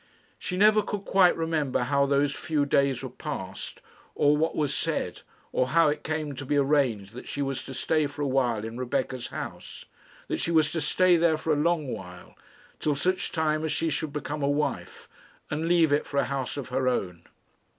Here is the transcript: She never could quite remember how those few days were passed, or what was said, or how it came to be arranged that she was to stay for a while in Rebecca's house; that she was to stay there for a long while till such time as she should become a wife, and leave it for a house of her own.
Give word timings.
She 0.39 0.57
never 0.57 0.81
could 0.81 1.05
quite 1.05 1.37
remember 1.37 1.81
how 1.81 2.07
those 2.07 2.33
few 2.33 2.65
days 2.65 3.03
were 3.03 3.09
passed, 3.11 3.83
or 4.15 4.35
what 4.35 4.55
was 4.55 4.73
said, 4.73 5.21
or 5.51 5.67
how 5.67 5.89
it 5.89 6.03
came 6.03 6.33
to 6.37 6.43
be 6.43 6.57
arranged 6.57 7.13
that 7.13 7.27
she 7.27 7.43
was 7.43 7.61
to 7.65 7.75
stay 7.75 8.07
for 8.07 8.23
a 8.23 8.27
while 8.27 8.65
in 8.65 8.79
Rebecca's 8.79 9.27
house; 9.27 9.85
that 10.27 10.39
she 10.39 10.49
was 10.49 10.71
to 10.71 10.81
stay 10.81 11.17
there 11.17 11.37
for 11.37 11.53
a 11.53 11.55
long 11.55 11.89
while 11.93 12.35
till 12.79 12.95
such 12.95 13.31
time 13.31 13.63
as 13.63 13.71
she 13.71 13.91
should 13.91 14.11
become 14.11 14.41
a 14.41 14.49
wife, 14.49 15.07
and 15.51 15.67
leave 15.67 15.93
it 15.93 16.07
for 16.07 16.17
a 16.17 16.25
house 16.25 16.57
of 16.57 16.69
her 16.69 16.87
own. 16.87 17.25